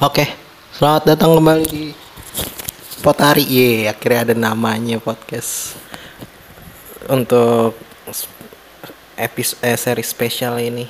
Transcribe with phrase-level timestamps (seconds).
[0.00, 0.24] Oke,
[0.72, 1.92] selamat datang kembali di
[3.04, 3.44] Potari.
[3.44, 5.76] Ye, akhirnya ada namanya podcast
[7.04, 7.76] untuk
[9.20, 10.88] episode eh, seri spesial ini.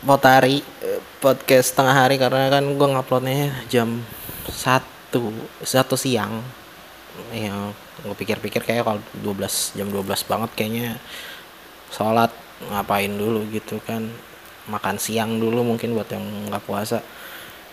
[0.00, 4.00] Potari eh, podcast tengah hari karena kan gue nguploadnya jam
[4.48, 5.28] satu
[5.60, 6.40] satu siang.
[7.36, 7.52] Ya,
[8.00, 10.96] gue pikir-pikir kayak kalau 12 jam 12 banget kayaknya
[11.92, 12.32] sholat
[12.72, 14.08] ngapain dulu gitu kan
[14.70, 17.02] makan siang dulu mungkin buat yang nggak puasa.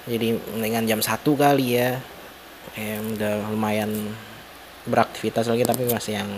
[0.09, 2.01] Jadi mendingan jam satu kali ya.
[2.73, 4.11] Eh, udah lumayan
[4.87, 6.29] beraktivitas lagi tapi masih yang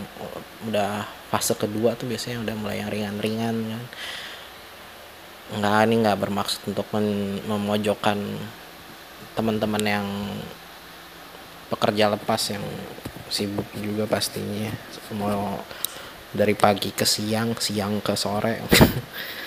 [0.67, 3.83] udah fase kedua tuh biasanya udah mulai yang ringan-ringan kan.
[5.49, 8.19] Nggak ini nggak bermaksud untuk mem memojokkan
[9.33, 10.07] teman-teman yang
[11.71, 12.65] pekerja lepas yang
[13.31, 14.73] sibuk juga pastinya.
[15.07, 15.57] Semua
[16.29, 18.61] dari pagi ke siang siang ke sore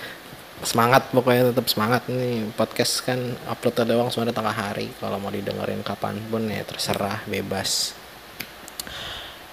[0.63, 2.07] semangat pokoknya tetap semangat.
[2.07, 4.91] Nih podcast kan upload doang semua tengah hari.
[4.97, 7.95] Kalau mau didengerin kapan pun ya terserah bebas.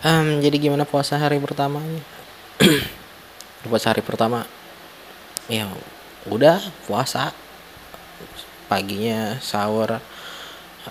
[0.00, 1.84] Um, jadi gimana puasa hari pertama
[3.68, 4.48] puasa hari pertama
[5.50, 5.68] ya
[6.30, 7.34] udah puasa.
[8.70, 9.98] Paginya sahur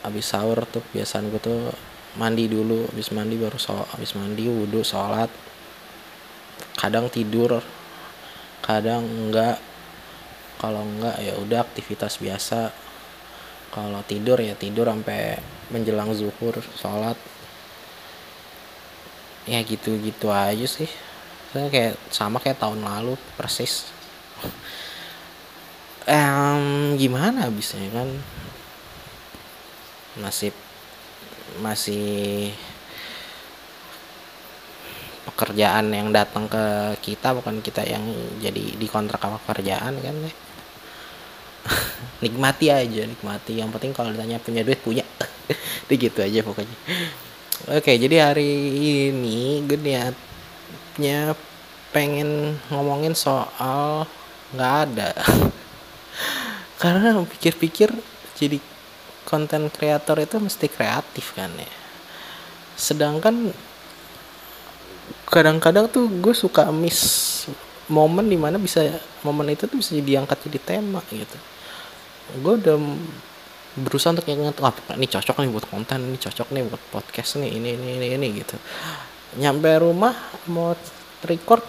[0.03, 1.71] habis sahur tuh biasaan gue tuh
[2.19, 2.85] mandi dulu.
[2.91, 5.31] Habis mandi baru so habis mandi wudhu sholat.
[6.75, 7.59] Kadang tidur
[8.59, 9.57] kadang enggak
[10.59, 12.75] kalau enggak ya udah aktivitas biasa.
[13.71, 15.39] Kalau tidur ya tidur sampai
[15.71, 17.15] menjelang zuhur sholat.
[19.47, 20.91] Ya gitu-gitu aja sih.
[21.55, 23.87] Saya kayak sama kayak tahun lalu persis.
[26.09, 28.09] Um, gimana abisnya kan?
[30.17, 30.57] Nasib
[31.61, 32.49] masih
[35.29, 38.03] pekerjaan yang datang ke kita bukan kita yang
[38.41, 40.35] jadi dikontrak sama pekerjaan kan deh
[42.23, 43.59] nikmati aja nikmati.
[43.59, 45.05] Yang penting kalau ditanya punya duit punya.
[45.87, 46.77] Itu gitu aja pokoknya.
[47.75, 48.51] Oke jadi hari
[49.11, 51.35] ini gue niatnya
[51.91, 54.07] pengen ngomongin soal
[54.55, 55.11] nggak ada.
[56.81, 57.91] Karena pikir-pikir
[58.39, 58.57] jadi
[59.27, 61.73] konten kreator itu mesti kreatif kan ya.
[62.79, 63.51] Sedangkan
[65.29, 67.45] kadang-kadang tuh gue suka miss
[67.89, 68.85] momen di mana bisa
[69.25, 71.37] momen itu tuh bisa diangkat jadi tema gitu.
[72.41, 72.77] Gue udah
[73.77, 77.49] berusaha untuk ingat wah ini cocok nih buat konten ini cocok nih buat podcast nih
[77.53, 78.57] ini ini ini, ini gitu.
[79.37, 80.13] Nyampe rumah
[80.49, 80.73] mau
[81.21, 81.61] record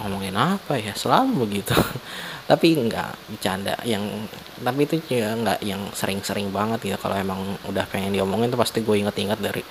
[0.00, 0.94] ngomongin apa ya?
[0.96, 1.74] Selalu begitu.
[2.50, 3.78] Tapi enggak bercanda.
[3.86, 4.26] Yang
[4.58, 6.98] tapi itu juga enggak yang sering-sering banget gitu.
[6.98, 7.38] Kalau emang
[7.70, 9.62] udah pengen diomongin tuh pasti gue inget-inget dari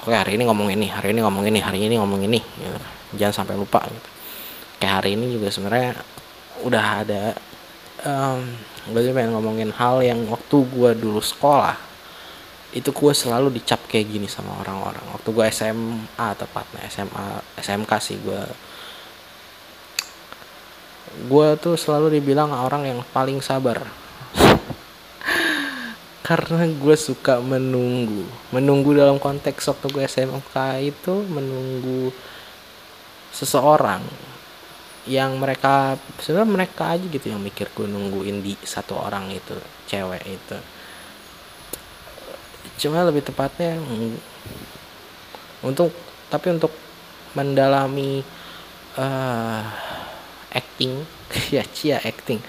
[0.00, 2.78] oke hari ini ngomong ini hari ini ngomong ini hari ini ngomong ini gitu.
[3.20, 4.08] jangan sampai lupa gitu.
[4.80, 5.92] Kayak hari ini juga sebenarnya
[6.64, 7.22] udah ada
[8.04, 8.40] um,
[8.90, 11.76] gue pengen ngomongin hal yang waktu gue dulu sekolah
[12.70, 15.02] itu gue selalu dicap kayak gini sama orang-orang.
[15.10, 16.86] Waktu gue SMA tepatnya.
[16.86, 17.26] SMA
[17.58, 18.42] SMK sih gue
[21.26, 23.82] gue tuh selalu dibilang orang yang paling sabar
[26.30, 28.22] karena gue suka menunggu.
[28.54, 32.14] Menunggu dalam konteks waktu gue SMK itu menunggu
[33.34, 33.98] seseorang
[35.10, 39.58] yang mereka sebenarnya mereka aja gitu yang mikir gue nungguin di satu orang itu
[39.90, 40.58] cewek itu.
[42.86, 43.74] Cuma lebih tepatnya
[45.66, 45.90] untuk
[46.30, 46.70] tapi untuk
[47.34, 48.22] mendalami
[48.94, 49.66] uh,
[50.54, 51.06] acting.
[51.54, 52.42] Ya cia acting.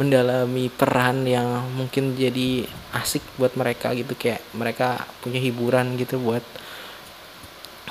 [0.00, 2.64] Mendalami peran yang mungkin jadi
[2.96, 4.16] asik buat mereka gitu.
[4.16, 6.40] Kayak mereka punya hiburan gitu buat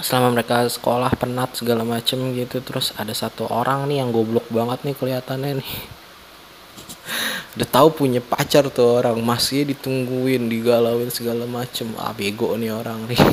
[0.01, 2.57] selama mereka sekolah penat segala macem gitu.
[2.66, 5.72] Terus ada satu orang nih yang goblok banget nih kelihatannya nih.
[7.61, 9.22] Udah tahu punya pacar tuh orang.
[9.22, 11.93] Masih ditungguin digalauin segala macem.
[12.01, 13.22] Ah bego nih orang nih.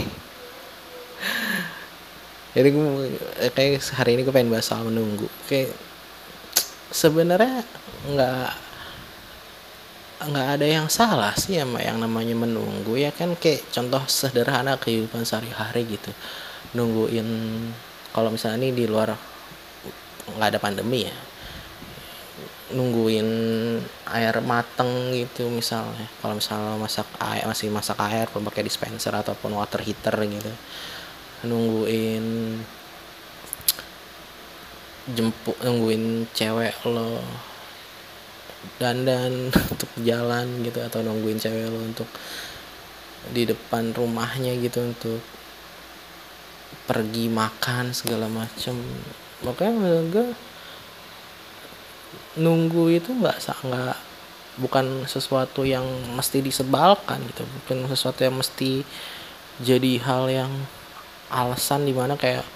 [2.58, 2.84] Jadi gue
[3.54, 5.88] kayak hari ini gue pengen bahas soal menunggu kayak
[6.91, 7.65] sebenarnya
[8.09, 8.50] nggak
[10.19, 13.38] nggak ada yang salah sih sama yang namanya menunggu ya kan?
[13.38, 16.11] Kayak contoh sederhana kehidupan sehari-hari gitu.
[16.75, 17.29] Nungguin
[18.12, 19.14] kalau misalnya ini di luar
[20.29, 21.14] nggak ada pandemi ya
[22.69, 23.29] nungguin
[24.12, 26.05] air mateng gitu misalnya.
[26.20, 30.52] Kalau misalnya masak air masih masak air pakai dispenser ataupun water heater gitu.
[31.49, 32.58] Nungguin
[35.16, 37.22] jemput nungguin cewek lo
[38.76, 42.08] dandan untuk jalan gitu atau nungguin cewek lo untuk
[43.32, 45.20] di depan rumahnya gitu untuk
[46.88, 48.76] pergi makan segala macem.
[49.44, 50.28] Makanya menurut gue
[52.40, 53.96] nunggu itu nggak nggak
[54.58, 55.84] bukan sesuatu yang
[56.16, 57.44] mesti disebalkan gitu.
[57.64, 58.82] Bukan sesuatu yang mesti
[59.60, 60.52] jadi hal yang
[61.28, 62.46] alasan di mana kayak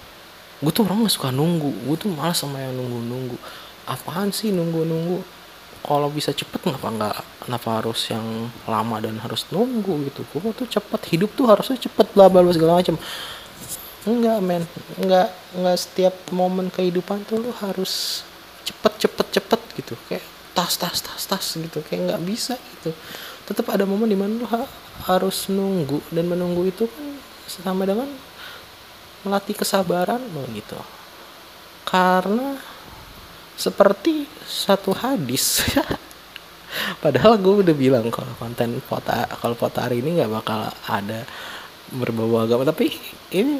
[0.63, 1.71] gue tuh orang gak suka nunggu.
[1.83, 3.37] Gue tuh malas sama yang nunggu nunggu
[3.83, 5.19] apaan sih nunggu nunggu
[5.83, 10.23] kalau bisa cepet kenapa nggak kenapa harus yang lama dan harus nunggu gitu?
[10.31, 11.11] Gue tuh cepet.
[11.11, 12.95] Hidup tuh harusnya cepet bla bla segala macam
[14.07, 14.63] enggak men.
[14.95, 18.23] Enggak enggak setiap momen kehidupan tuh lu harus
[18.63, 19.93] cepet cepet cepet gitu.
[20.07, 20.23] Kayak
[20.55, 21.83] tas tas tas tas gitu.
[21.83, 22.95] Kayak nggak bisa gitu.
[23.43, 24.63] Tetap ada momen di mana lu ha
[25.11, 25.99] harus nunggu.
[26.15, 27.19] Dan menunggu itu kan
[27.51, 28.07] sama dengan
[29.23, 30.77] melatih kesabaran lo gitu.
[31.87, 32.59] Karena
[33.55, 35.63] seperti satu hadis
[37.03, 41.23] padahal gue udah bilang kalau konten foto kalau foto hari ini nggak bakal ada
[41.95, 42.67] berbau agama.
[42.67, 42.91] Tapi
[43.31, 43.59] ini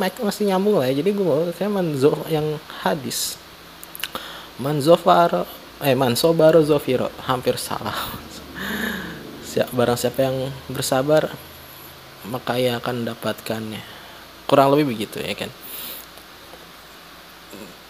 [0.00, 1.00] masih nyambung lah ya.
[1.00, 3.40] Jadi gue mau kayak manzo yang hadis.
[4.60, 5.48] Manzofar
[5.80, 7.96] eh mansobaro zofiro hampir salah.
[9.50, 11.32] Siap barang siapa yang bersabar
[12.28, 13.99] maka ia akan mendapatkannya
[14.50, 15.50] kurang lebih begitu ya kan?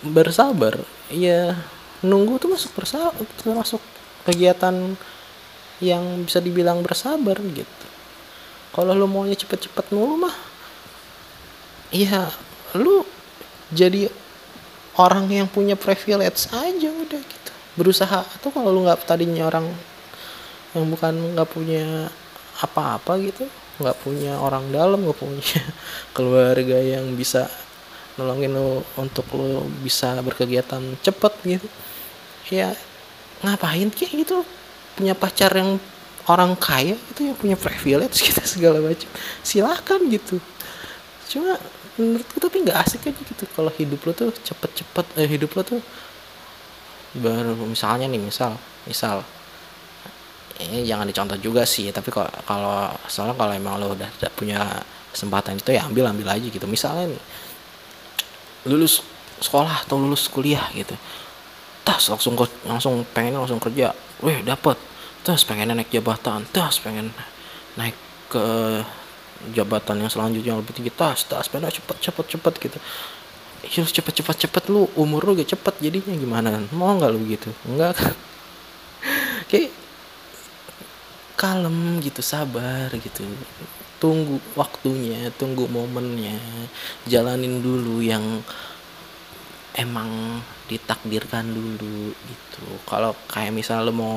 [0.05, 0.77] Bersabar.
[1.09, 1.57] Ya
[2.05, 3.81] nunggu tuh masuk bersabar termasuk
[4.29, 4.97] kegiatan
[5.81, 7.87] yang bisa dibilang bersabar gitu.
[8.77, 10.37] Kalau lu maunya cepet-cepet mulu mah
[11.91, 12.29] iya
[12.77, 13.03] lu
[13.73, 14.13] jadi
[15.01, 17.51] orang yang punya privilege aja udah gitu.
[17.81, 19.73] Berusaha atau kalau lu nggak tadinya orang
[20.77, 22.13] yang bukan nggak punya
[22.61, 23.49] apa-apa gitu
[23.81, 25.61] nggak punya orang dalam nggak punya
[26.17, 27.49] keluarga yang bisa
[28.21, 31.69] nolongin lu untuk lu bisa berkegiatan cepet gitu.
[32.53, 32.77] Ya
[33.41, 34.45] ngapain kayak gitu?
[34.95, 35.81] Punya pacar yang
[36.29, 39.09] orang kaya itu yang punya privilege gitu segala macam.
[39.41, 40.37] Silahkan gitu.
[41.33, 41.57] Cuma
[42.01, 45.81] menurutku tapi nggak asik aja gitu kalau hidup lo tuh cepet-cepet eh, hidup lo tuh
[47.13, 48.57] baru misalnya nih misal
[48.89, 49.21] misal
[50.61, 54.61] ini jangan dicontoh juga sih tapi kalau kalau soalnya kalau emang lo udah, udah punya
[55.11, 56.67] kesempatan itu ya ambil ambil aja gitu.
[56.69, 57.23] Misalnya nih
[58.69, 59.01] lulus
[59.41, 60.93] sekolah atau lulus kuliah gitu
[61.91, 63.91] tas langsung langsung pengen langsung kerja
[64.23, 64.77] weh dapet.
[65.21, 67.13] Tas pengen naik jabatan tas pengen
[67.77, 67.97] naik
[68.31, 68.45] ke
[69.53, 72.79] jabatan yang selanjutnya lebih tinggi tas tas sepeda cepet cepet cepet gitu.
[73.61, 76.49] Ya cepet cepet cepet lu umur lu gak cepet jadinya gimana?
[76.73, 77.53] Mau nggak lu gitu?
[77.69, 78.15] Enggak kan?
[79.53, 79.77] Kayak
[81.41, 83.25] kalem gitu sabar gitu.
[83.97, 86.37] Tunggu waktunya tunggu momennya.
[87.09, 88.45] Jalanin dulu yang
[89.73, 92.65] emang ditakdirkan dulu gitu.
[92.85, 94.17] Kalau kayak misalnya lu mau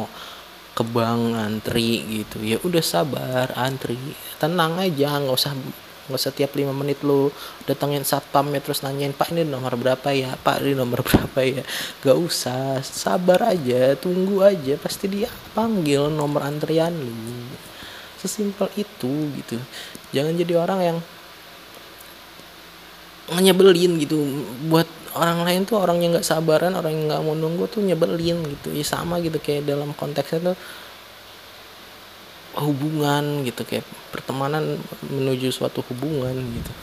[0.73, 3.95] ke bank antri gitu ya udah sabar antri.
[4.35, 5.55] Tenang aja nggak usah
[6.03, 7.31] nggak usah tiap lima menit lu
[7.63, 10.35] datengin satpam ya terus nanyain pak ini nomor berapa ya?
[10.35, 11.63] Pak ini nomor berapa ya?
[12.03, 14.75] Gak usah sabar aja tunggu aja.
[14.75, 17.15] Pasti dia panggil nomor antrian lu.
[18.19, 19.55] Sesimpel itu gitu.
[20.11, 20.97] Jangan jadi orang yang
[23.39, 24.19] nyebelin gitu.
[24.67, 28.43] Buat orang lain tuh orang yang nggak sabaran orang yang nggak mau nunggu tuh nyebelin
[28.59, 28.75] gitu.
[28.75, 30.57] Ya sama gitu kayak dalam konteksnya tuh
[32.57, 34.77] hubungan gitu kayak pertemanan
[35.09, 36.73] menuju suatu hubungan gitu.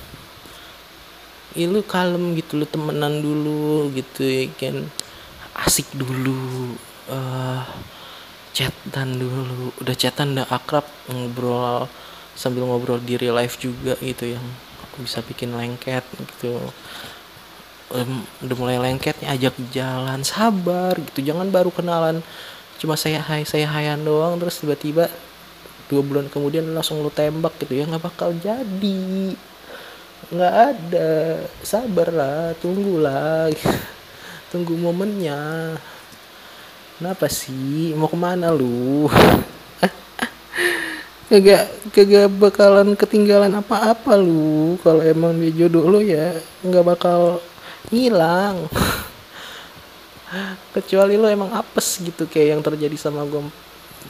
[1.54, 4.86] Ya, lu kalem gitu lu temenan dulu gitu ya kan
[5.66, 6.74] asik dulu
[7.10, 7.62] uh,
[8.54, 9.74] chatan dulu.
[9.82, 11.86] Udah chatan udah akrab ngobrol
[12.34, 14.46] sambil ngobrol di real life juga gitu yang
[14.98, 16.58] bisa bikin lengket gitu.
[17.90, 21.26] Um, udah mulai lengketnya ajak jalan sabar gitu.
[21.26, 22.22] Jangan baru kenalan
[22.80, 25.12] cuma saya hai saya hayan doang terus tiba-tiba
[25.90, 29.34] dua bulan kemudian langsung lu tembak gitu ya nggak bakal jadi.
[30.30, 31.10] Nggak ada.
[31.66, 33.50] Sabar lah tunggulah.
[34.54, 35.74] Tunggu momennya.
[36.98, 37.90] Kenapa sih?
[37.98, 39.10] Mau ke mana lu?
[41.30, 44.78] Kagak kagak bakalan ketinggalan apa-apa lu.
[44.82, 47.42] Kalau emang dia jodoh lu ya nggak bakal
[47.88, 48.68] hilang
[50.74, 53.42] kecuali lu emang apes gitu kayak yang terjadi sama gue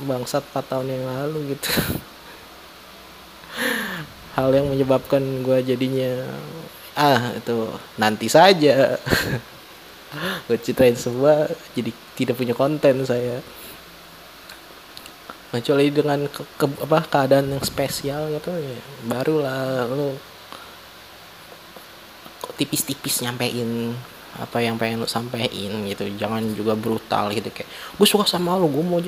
[0.04, 1.70] bangsat 4 tahun yang lalu gitu.
[4.38, 6.26] Hal yang menyebabkan gue jadinya
[6.94, 8.98] ah itu nanti saja.
[10.50, 13.38] Gue ceritain semua jadi tidak punya konten saya.
[15.50, 20.14] Kecuali dengan ke, ke, apa keadaan yang spesial gitu ya barulah lu
[22.54, 23.96] tipis-tipis nyampein
[24.38, 26.06] apa yang pengen lu sampein gitu.
[26.14, 29.00] Jangan juga brutal gitu kayak gue suka sama lu gue mau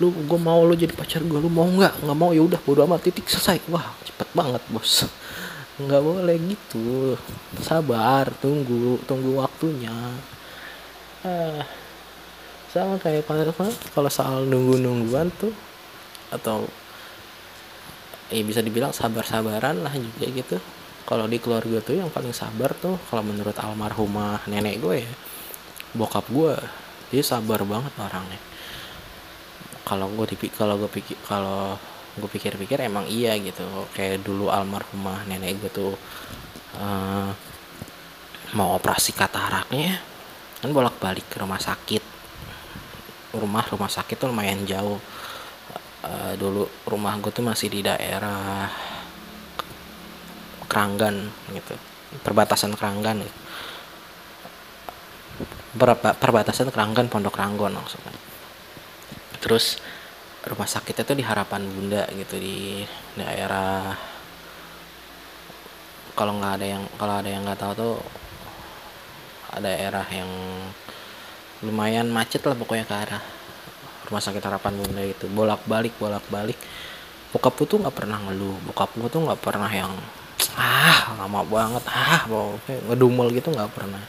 [0.00, 2.06] lu gue mau lu jadi pacar gue lu mau nggak?
[2.06, 2.30] Nggak mau.
[2.32, 3.60] Ya udah bodo amat titik selesai.
[3.68, 5.04] Wah cepet banget bos.
[5.82, 7.16] Nggak boleh gitu.
[7.64, 9.92] Sabar tunggu tunggu waktunya.
[11.24, 11.64] Ah
[12.72, 13.52] sama kayak kalau
[13.92, 15.52] kalau soal nunggu nungguan tuh
[16.32, 16.64] atau
[18.32, 20.56] ya bisa dibilang sabar-sabaran lah juga gitu
[21.02, 25.12] kalau di keluarga tuh yang paling sabar tuh kalau menurut almarhumah nenek gue ya
[25.92, 26.56] bokap gue.
[27.12, 28.40] Dia sabar banget orangnya.
[29.84, 31.76] Kalau gue dipikir kalau gue pikir kalau
[32.16, 33.66] gue pikir-pikir emang iya gitu.
[33.92, 35.92] Kayak dulu almarhumah nenek gue tuh
[36.80, 37.30] uh,
[38.56, 40.00] mau operasi kataraknya
[40.62, 42.02] kan bolak-balik ke rumah sakit.
[43.36, 45.00] Rumah rumah sakit tuh lumayan jauh.
[46.02, 48.66] Uh, dulu rumah gue tuh masih di daerah
[50.72, 51.76] Keranggan gitu.
[52.24, 53.38] Perbatasan Keranggan gitu.
[56.20, 58.12] perbatasan Keranggan Pondok Ranggon maksudnya.
[59.40, 59.76] Terus
[60.48, 62.84] rumah sakitnya tuh di Harapan Bunda gitu di
[63.16, 63.92] daerah
[66.12, 67.94] kalau nggak ada yang kalau ada yang nggak tahu tuh
[69.52, 70.28] ada daerah yang
[71.64, 73.22] lumayan macet lah pokoknya ke arah
[74.08, 75.24] rumah sakit harapan bunda itu.
[75.32, 76.58] Bolak balik bolak balik
[77.32, 79.88] bokap tuh nggak pernah ngeluh bokap gue tuh nggak pernah yang
[80.56, 81.84] ah lama banget.
[81.88, 84.02] Ah mau ngedumel gitu nggak pernah.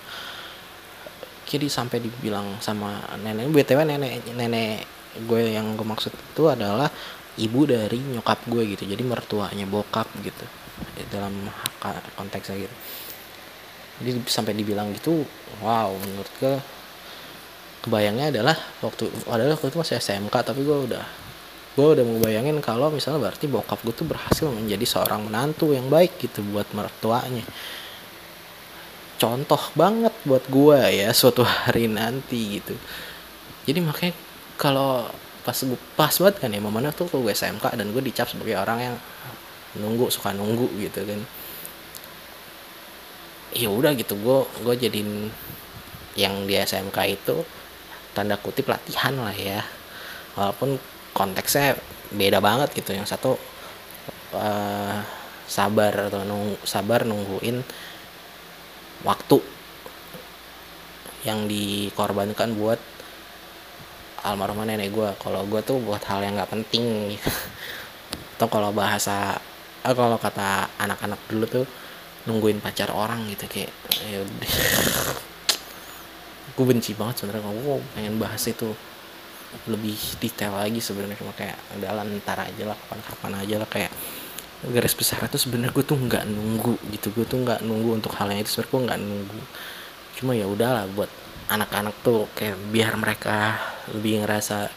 [1.47, 4.83] Jadi sampai dibilang sama nenek btw nenek nenek
[5.23, 6.89] gue yang gue maksud itu adalah
[7.37, 8.83] ibu dari nyokap gue gitu.
[8.89, 10.45] Jadi mertuanya bokap gitu.
[11.13, 11.45] Dalam
[12.17, 12.75] konteksnya gitu.
[14.01, 15.21] Jadi sampai dibilang gitu
[15.61, 16.55] wow menurut gue
[17.83, 21.03] kebayangnya adalah waktu adalah waktu itu masih SMK tapi gue udah
[21.73, 25.89] gue udah mau bayangin kalau misalnya berarti bokap gue tuh berhasil menjadi seorang menantu yang
[25.89, 27.41] baik gitu buat mertuanya.
[29.17, 32.77] Contoh banget buat gue ya suatu hari nanti gitu.
[33.65, 34.13] Jadi makanya
[34.59, 35.09] kalau
[35.41, 35.57] pas
[35.97, 38.95] pas banget kan ya momennya tuh gue SMK dan gue dicap sebagai orang yang
[39.81, 41.21] nunggu suka nunggu gitu kan.
[43.57, 45.33] Ya udah gitu gue gue jadiin
[46.13, 47.41] yang di SMK itu
[48.13, 49.65] tanda kutip latihan lah ya.
[50.37, 51.79] Walaupun konteksnya
[52.11, 52.93] beda banget gitu.
[52.97, 53.31] Yang satu
[54.35, 54.97] uh,
[55.47, 57.61] sabar atau nung, sabar nungguin
[59.05, 59.37] waktu
[61.23, 62.79] yang dikorbankan buat
[64.23, 67.31] almarhumah nenek gue kalau gue tuh buat hal yang nggak penting gitu.
[68.39, 69.35] atau kalau bahasa
[69.83, 71.65] eh, kalau kata anak-anak dulu tuh
[72.27, 73.71] nungguin pacar orang gitu kayak
[74.07, 74.23] ya
[76.55, 78.71] gue benci banget sebenarnya gue pengen bahas itu
[79.69, 81.17] lebih detail lagi sebenarnya.
[81.19, 83.69] Cuma kayak adalah ntar aja lah kapan-kapan aja lah.
[83.69, 83.91] Kayak
[84.63, 87.07] garis besar itu sebenarnya gue tuh nggak nunggu gitu.
[87.15, 88.51] Gue tuh nggak nunggu untuk hal yang itu.
[88.51, 89.39] Sebenarnya gue nggak nunggu.
[90.19, 91.09] Cuma ya udahlah buat
[91.51, 93.59] anak-anak tuh kayak biar mereka
[93.91, 94.71] lebih ngerasa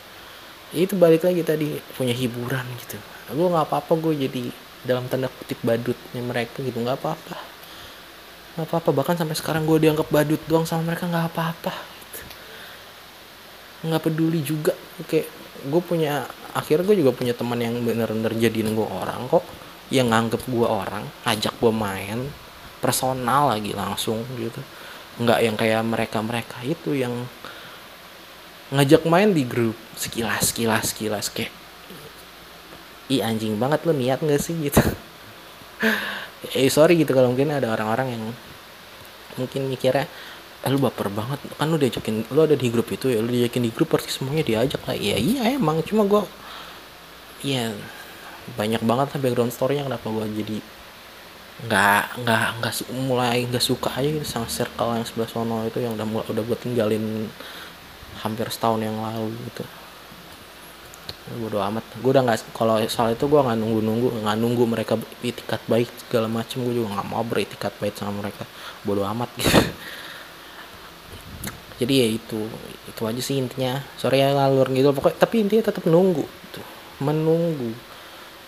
[0.75, 2.99] ya itu balik lagi tadi punya hiburan gitu.
[3.35, 4.42] Gue nggak apa-apa gue jadi
[4.87, 6.78] dalam tanda kutip badutnya mereka gitu.
[6.78, 7.37] Nggak apa-apa.
[8.56, 8.90] Nggak apa-apa.
[8.92, 11.06] Bahkan sampai sekarang gue dianggap badut doang sama mereka.
[11.06, 11.95] Nggak apa-apa
[13.88, 14.74] nggak peduli juga.
[15.06, 15.28] Kayak
[15.66, 19.44] gue punya akhirnya gue juga punya teman yang bener-bener jadiin gue orang kok.
[19.88, 22.18] Yang nganggep gue orang ngajak gue main
[22.82, 24.60] personal lagi langsung gitu.
[25.22, 27.14] Nggak yang kayak mereka mereka itu yang
[28.74, 31.30] ngajak main di grup sekilas sekilas sekilas.
[31.30, 31.54] Kayak
[33.06, 34.54] i anjing banget lu niat gak sih?
[34.54, 34.82] Gitu.
[36.54, 38.24] Eh sorry gitu kalau mungkin ada orang-orang yang
[39.40, 40.06] mungkin mikirnya
[40.64, 41.40] eh, lu baper banget.
[41.58, 44.44] Kan lu diajakin lu ada di grup itu ya lu diajakin di grup pasti semuanya
[44.46, 44.96] diajak lah.
[44.96, 45.82] Ya iya emang.
[45.84, 46.22] Cuma gue
[47.44, 47.72] ya
[48.56, 50.56] banyak banget lah background storynya kenapa gue jadi
[51.56, 52.72] nggak nggak nggak
[53.08, 56.58] mulai nggak suka aja gitu sama circle yang sebelah sono itu yang udah udah gue
[56.60, 57.32] tinggalin
[58.20, 59.64] hampir setahun yang lalu gitu.
[61.42, 61.82] Bodo amat.
[61.98, 64.94] Gue udah nggak kalau soal itu gue nggak nunggu nunggu nggak nunggu mereka
[65.25, 66.62] itikat baik segala macem.
[66.62, 68.44] Gue juga nggak mau beritikat baik sama mereka.
[68.86, 69.30] Bodo amat.
[69.40, 69.56] gitu
[71.76, 72.40] jadi ya itu
[72.88, 73.85] itu aja sih intinya.
[74.00, 76.66] Sorry ya ngalur gitu pokoknya tapi intinya tetap nunggu tuh
[77.04, 77.76] menunggu.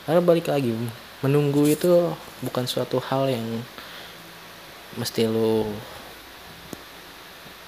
[0.09, 0.73] Karena balik lagi
[1.21, 3.45] menunggu itu bukan suatu hal yang
[4.97, 5.69] mesti lo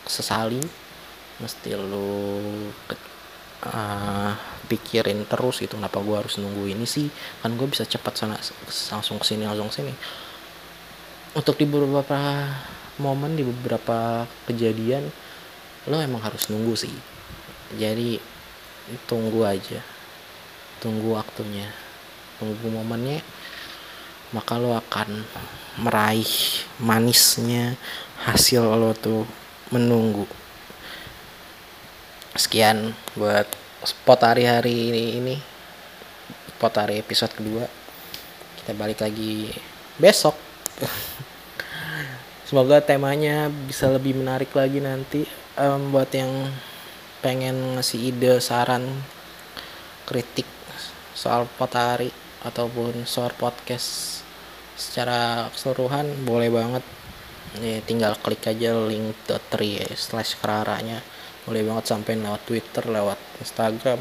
[0.08, 0.58] sesali
[1.40, 2.40] mesti lo
[3.68, 4.32] uh,
[4.66, 7.12] pikirin terus gitu kenapa gue harus nunggu ini sih?
[7.44, 8.36] Kan gue bisa cepat sana
[8.92, 9.92] langsung ke sini langsung sini.
[11.36, 12.48] Untuk di beberapa
[13.00, 15.08] momen di beberapa kejadian
[15.88, 16.92] lo emang harus nunggu sih.
[17.78, 18.20] Jadi
[19.08, 19.80] tunggu aja.
[20.82, 21.70] Tunggu waktunya.
[22.36, 23.20] Tunggu momennya
[24.30, 25.26] maka lo akan
[25.82, 27.74] meraih manisnya
[28.22, 29.26] hasil lo tuh
[29.74, 30.26] menunggu.
[32.38, 33.46] Sekian buat
[33.82, 35.36] spot hari-hari ini, ini.
[36.54, 37.66] Spot hari episode kedua.
[38.62, 39.50] Kita balik lagi
[39.98, 40.38] besok.
[42.46, 45.22] Semoga temanya bisa lebih menarik lagi nanti
[45.58, 46.52] um, buat yang
[47.24, 48.86] pengen ngasih ide saran
[50.06, 50.46] kritik
[51.12, 52.08] soal potari
[52.46, 54.20] ataupun soal podcast
[54.78, 56.84] secara keseluruhan boleh banget.
[57.58, 61.02] Ya tinggal klik aja link tri slash keraranya
[61.42, 63.98] boleh banget sampai lewat twitter lewat instagram.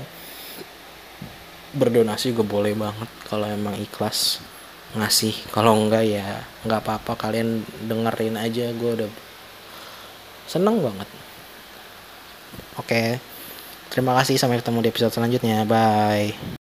[1.74, 4.42] Berdonasi juga boleh banget kalau emang ikhlas
[4.94, 5.34] ngasih.
[5.50, 7.18] Kalau enggak ya nggak apa-apa.
[7.18, 9.12] Kalian dengerin aja gue udah
[10.50, 11.10] seneng banget
[12.80, 13.04] oke.
[13.90, 15.66] Terima kasih sampai ketemu di episode selanjutnya.
[15.66, 16.59] Bye